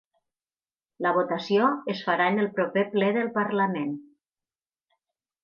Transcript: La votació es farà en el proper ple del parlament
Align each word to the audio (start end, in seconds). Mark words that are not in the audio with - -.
La 1.05 1.11
votació 1.17 1.67
es 1.93 2.01
farà 2.07 2.31
en 2.33 2.41
el 2.45 2.49
proper 2.57 2.85
ple 2.95 3.11
del 3.19 3.31
parlament 3.37 3.93